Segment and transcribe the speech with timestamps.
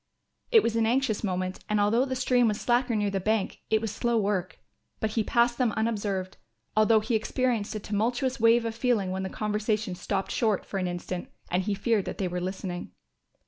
[0.51, 3.81] It was an anxious moment and although the stream was slacker near the bank it
[3.81, 4.57] was slow work.
[4.99, 6.37] But he passed them unobserved,
[6.75, 10.87] although he experienced a tumultuous wave of feeling when the conversation stopped short for an
[10.87, 12.93] instant and he feared that they were listening.